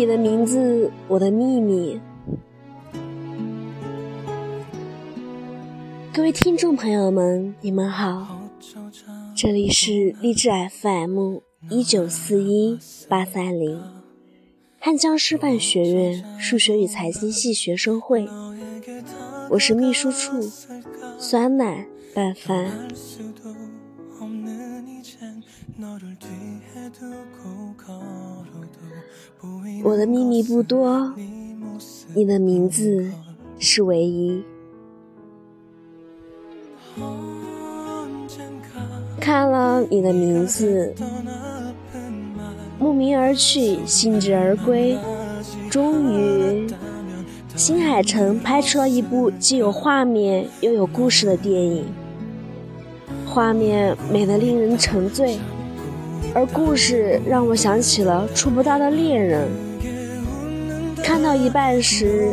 [0.00, 2.00] 你的名字，我的秘密。
[6.10, 8.48] 各位听众朋友们，你们好，
[9.36, 10.48] 这里是励志
[10.80, 12.78] FM 一九四一
[13.10, 13.78] 八三零，
[14.78, 18.26] 汉江师范学院数学与财经系学生会，
[19.50, 20.40] 我是秘书处，
[21.18, 22.88] 酸奶拌饭。
[29.82, 31.12] 我的秘密不多，
[32.14, 33.10] 你的名字
[33.58, 34.42] 是唯一。
[39.20, 40.94] 看了你的名字，
[42.78, 44.98] 慕名而去，兴致而归，
[45.70, 46.66] 终于，
[47.54, 51.84] 新海诚拍出了一部既有画面又有故事的电影。
[53.26, 55.38] 画面美得令人沉醉，
[56.34, 59.48] 而故事让我想起了《触不到的恋人》。
[61.02, 62.32] 看到一半时，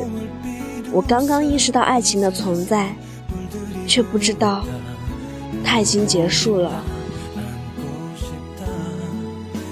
[0.92, 2.96] 我刚刚意识到爱情的存在，
[3.88, 4.64] 却不知道
[5.64, 6.84] 它已经结束了。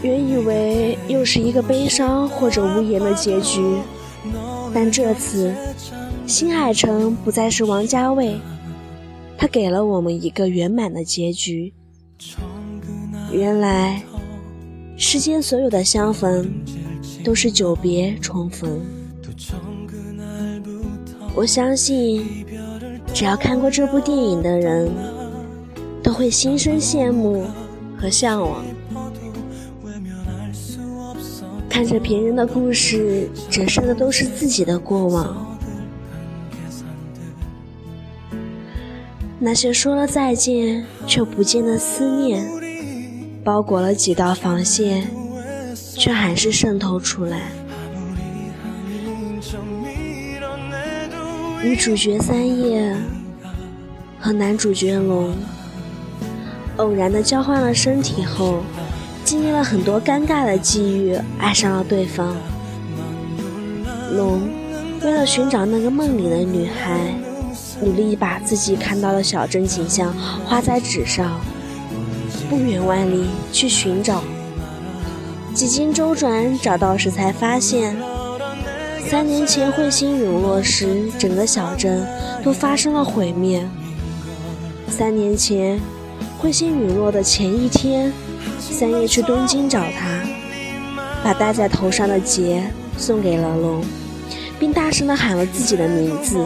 [0.01, 3.61] 原以为又是一个悲伤或者无言的结局，
[4.73, 5.53] 但这次
[6.25, 8.39] 新海诚不再是王家卫，
[9.37, 11.73] 他给了我们一个圆满的结局。
[13.31, 14.03] 原来，
[14.97, 16.51] 世间所有的相逢。
[17.23, 18.79] 都是久别重逢。
[21.33, 22.45] 我相信，
[23.16, 24.91] 只要看过这部电影的人，
[26.03, 27.47] 都会心生羡慕
[27.97, 28.63] 和向往。
[31.67, 35.57] 看着别人的故事，折射的都是自己的过往。
[39.39, 42.47] 那些说了再见却不见的思念，
[43.45, 45.07] 包裹了几道防线。
[45.97, 47.44] 却还是渗透出来。
[51.63, 52.94] 女主角三叶
[54.19, 55.33] 和男主角龙
[56.78, 58.61] 偶然的交换了身体后，
[59.23, 62.35] 经历了很多尴尬的际遇，爱上了对方。
[64.12, 64.41] 龙
[65.01, 67.16] 为了寻找那个梦里的女孩，
[67.81, 70.13] 努力把自己看到的小镇景象
[70.45, 71.39] 画在纸上，
[72.50, 74.23] 不远万里去寻找。
[75.53, 77.95] 几经周转，找到时才发现，
[79.09, 82.06] 三年前彗星陨落时，整个小镇
[82.44, 83.66] 都发生了毁灭。
[84.89, 85.79] 三年前，
[86.41, 88.11] 彗星陨落的前一天，
[88.59, 90.22] 三叶去东京找他，
[91.23, 92.63] 把戴在头上的结
[92.97, 93.81] 送给了龙，
[94.59, 96.45] 并大声地喊了自己的名字。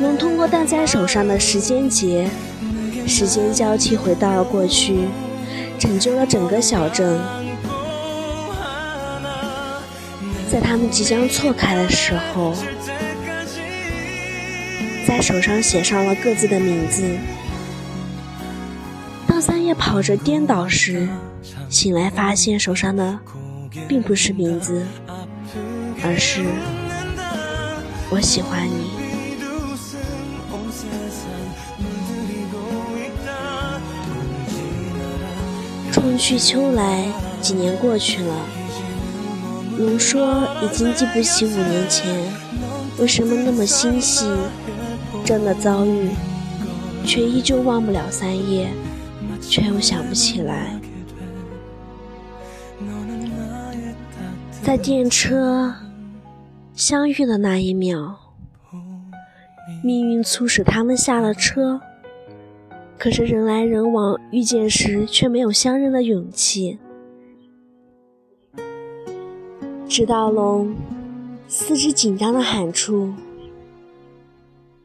[0.00, 2.28] 龙通过戴在手上的时间结，
[3.06, 5.08] 时间交替回到了过去。
[5.78, 7.18] 拯救了整个小镇，
[10.48, 12.54] 在他们即将错开的时候，
[15.04, 17.18] 在手上写上了各自的名字。
[19.26, 21.08] 当三叶跑着颠倒时，
[21.68, 23.18] 醒来发现手上的
[23.88, 24.86] 并不是名字，
[26.04, 26.44] 而是
[28.08, 29.01] “我喜欢你”。
[35.92, 37.06] 春去秋来，
[37.42, 38.34] 几年过去了。
[39.78, 42.10] 龙说已经记不起五年前
[42.98, 44.26] 为什么那么欣喜，
[45.22, 46.08] 真的遭遇，
[47.04, 48.70] 却依旧忘不了三叶，
[49.40, 50.80] 却又想不起来。
[54.62, 55.74] 在电车
[56.74, 58.18] 相遇的那一秒，
[59.84, 61.80] 命运促使他们下了车。
[63.02, 66.78] 可是人来人往，遇见时却没有相认的勇气。
[69.88, 70.72] 直到龙
[71.48, 73.12] 四肢紧张的喊出：“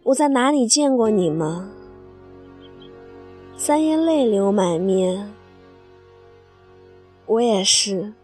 [0.01, 1.71] 我在哪里见过你吗？”
[3.55, 5.31] 三爷泪流满面。
[7.27, 8.15] 我也是。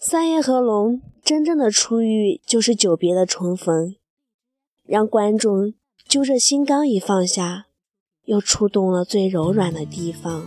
[0.00, 3.94] 三爷和龙真正的初遇就是久别的重逢，
[4.84, 5.74] 让观众。
[6.12, 7.68] 揪着心刚一放下，
[8.26, 10.42] 又触动了最柔软的地方。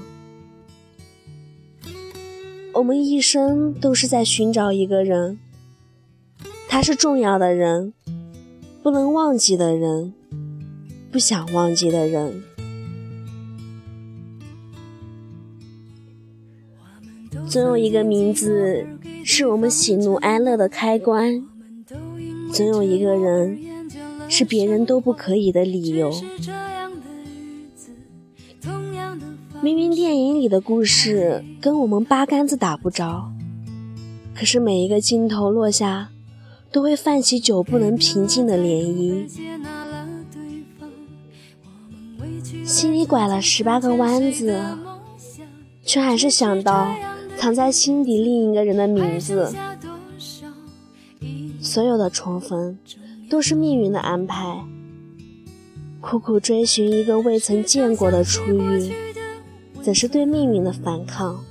[2.73, 5.39] 我们一生都是在寻找一个人，
[6.69, 7.95] 他是重要的人，
[8.83, 10.13] 不能忘记的人，
[11.11, 12.43] 不想忘记的人。
[17.47, 18.85] 总有一个名字
[19.23, 21.43] 是我们喜怒哀乐的开关，
[22.53, 23.74] 总有一个人。
[24.27, 26.11] 是别人都不可以的理由。
[29.61, 33.31] 明明电影里的故事跟我们八竿子打不着，
[34.35, 36.09] 可是每一个镜头落下，
[36.71, 39.27] 都会泛起久不能平静的涟漪。
[42.63, 44.59] 心里拐了十八个弯子，
[45.83, 46.93] 却还是想到
[47.37, 49.53] 藏在心底另一个人的名字。
[51.61, 52.77] 所有的重逢，
[53.35, 54.63] 都是命运的安排。
[55.99, 58.93] 苦苦追寻一个未曾见过的初遇，
[59.81, 61.43] 怎是对命运的反抗？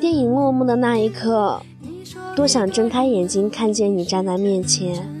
[0.00, 1.60] 电影落幕的那一刻，
[2.36, 5.12] 多想睁开眼睛看见你站在面前，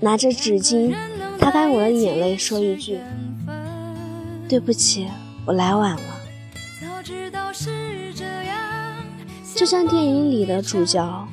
[0.00, 0.92] 拿着纸巾
[1.38, 2.98] 擦干我的眼泪，说一句
[4.50, 5.06] ：“对不起，
[5.46, 6.02] 我来晚了。”
[9.54, 11.28] 就像电影里的主角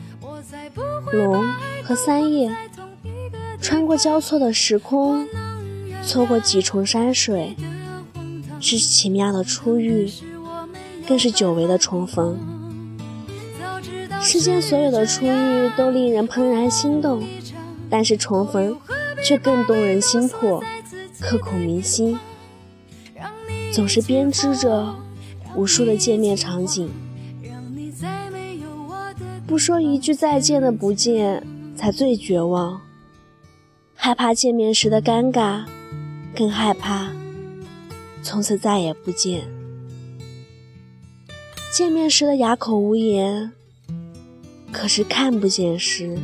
[1.12, 1.46] 龙
[1.84, 2.56] 和三叶。
[3.62, 5.28] 穿过交错的时空，
[6.04, 7.56] 错过几重山水，
[8.60, 10.12] 是奇妙的初遇，
[11.08, 12.38] 更是久违的重逢。
[14.22, 17.24] 世间所有的初遇都令人怦然心动，
[17.90, 18.78] 但是重逢
[19.24, 20.64] 却更动人心魄，
[21.20, 22.20] 刻骨铭心。
[23.72, 24.96] 总是编织着
[25.56, 26.90] 无数的见面场景，
[29.48, 31.46] 不说一句再见的不见，
[31.78, 32.82] 才最绝望。
[33.94, 35.64] 害怕见面时的尴尬，
[36.36, 37.12] 更害怕
[38.24, 39.44] 从此再也不见。
[41.72, 43.52] 见面时的哑口无言，
[44.72, 46.18] 可是看不见时，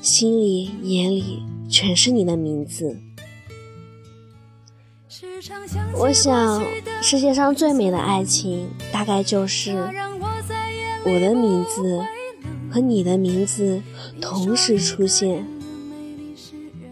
[0.00, 2.96] 心里眼里全是你的名字。
[5.96, 6.62] 我想，
[7.02, 9.72] 世界上最美的爱情，大概就是
[11.04, 12.04] 我的名字
[12.74, 13.80] 和你的名字
[14.20, 15.46] 同时出现。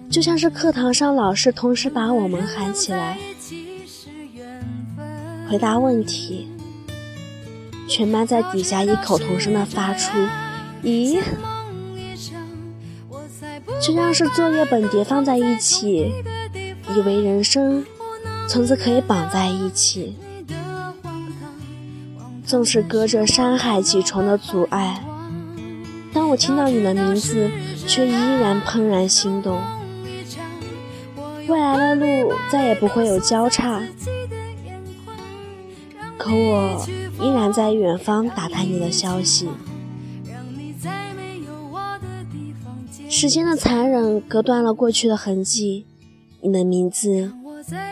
[0.08, 3.18] 就像是课堂上老师同时把我们喊起来
[5.50, 6.46] 回答问题，
[7.88, 10.12] 全班在底下异口同声的发出
[10.84, 11.20] “咦”，
[13.82, 16.12] 就像是作业本叠放在一起，
[16.94, 17.84] 以为人生
[18.48, 20.14] 从此可以绑在一起。
[22.46, 25.02] 纵使隔着山海几重的阻碍，
[26.32, 27.50] 我听到你的名字，
[27.86, 29.60] 却依然怦然心动。
[31.46, 33.82] 未来的路再也不会有交叉，
[36.16, 36.86] 可我
[37.20, 39.46] 依然在远方打探你的消息。
[43.10, 45.84] 时间的残忍隔断了过去的痕迹，
[46.40, 47.30] 你的名字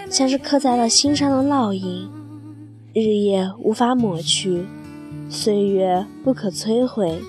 [0.08, 2.10] 像是刻在了心上的烙印，
[2.94, 4.64] 日夜无法抹去，
[5.28, 7.20] 岁月不可摧毁。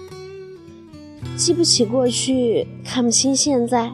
[1.38, 3.94] 记不起过去，看不清现在。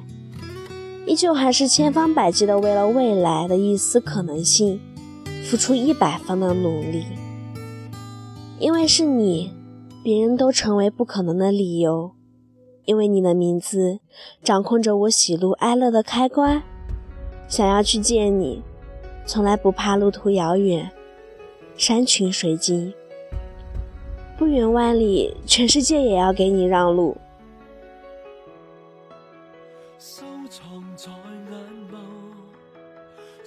[1.06, 4.80] 依旧还是千方百计的为了未来的一丝可能性，
[5.46, 7.06] 付出一百分的努力。
[8.60, 9.54] 因为是你，
[10.04, 12.12] 别人都成为不可能的理由。
[12.84, 14.00] 因为你的名字
[14.42, 16.64] 掌控着我喜怒哀乐的开关。
[17.48, 18.62] 想要去见你，
[19.26, 20.92] 从来不怕路途遥远，
[21.78, 22.94] 山穷水尽，
[24.38, 27.16] 不远万里，全世界也要给你让路。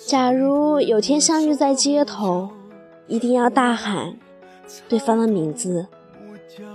[0.07, 2.51] 假如有天相遇在街头，
[3.07, 4.17] 一定要大喊
[4.89, 5.87] 对方的名字，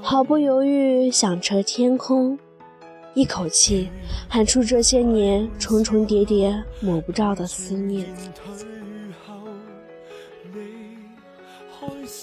[0.02, 2.38] 毫不犹豫响彻天空，
[3.14, 3.90] 一口气
[4.30, 8.06] 喊出这些年重重叠叠抹不掉的思念。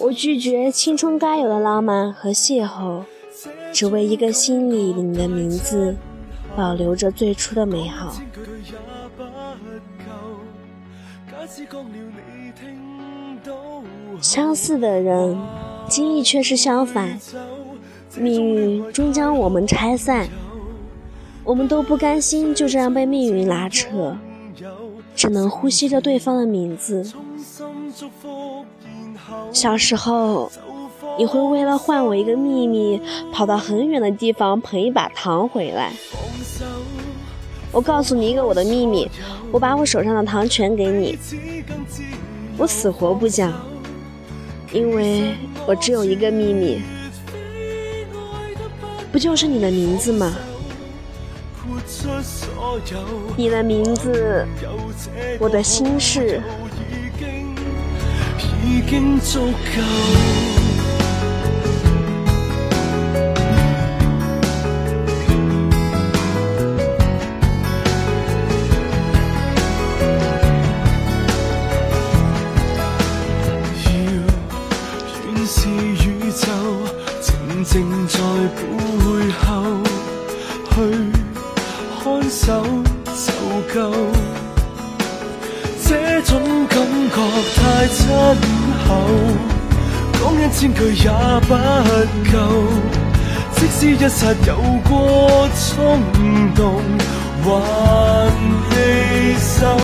[0.01, 3.03] 我拒绝青春该有的浪漫和邂逅，
[3.73, 5.95] 只为一个心里你的名字
[6.57, 8.15] 保留着最初的美好。
[14.21, 15.37] 相似的人，
[15.89, 17.19] 经历却是相反。
[18.17, 20.29] 命运终将我们拆散，
[21.43, 24.17] 我们都不甘心就这样被命运拉扯，
[25.17, 27.11] 只能呼吸着对方的名字。
[29.51, 30.53] 小时候，
[31.19, 33.01] 你会为了换我一个秘密，
[33.33, 35.93] 跑到很远的地方捧一把糖回来。
[37.73, 39.09] 我告诉你一个我的秘密，
[39.53, 41.19] 我把我手上的糖全给你，
[42.57, 43.53] 我死活不讲，
[44.73, 45.35] 因为
[45.67, 46.81] 我只有一个秘密，
[49.13, 50.35] 不就是你的名字吗？
[53.37, 54.47] 你的名字，
[55.39, 56.41] 我的心事。
[58.91, 60.52] 背
[80.75, 80.77] 去
[82.03, 82.65] 看守
[83.07, 83.29] 就
[83.75, 83.77] 够。
[85.85, 85.91] 这
[86.23, 86.31] 种
[86.69, 86.75] 感
[87.11, 87.17] 觉
[87.55, 87.99] 太亲
[88.89, 88.89] 厚，
[90.15, 91.11] 讲一千句也
[91.43, 91.51] 不
[92.33, 92.35] 够。
[93.55, 94.51] 即使一刹有
[94.89, 96.01] 过冲
[96.55, 96.61] 动，
[97.45, 97.47] 还
[98.71, 98.75] 未
[99.39, 99.77] 受。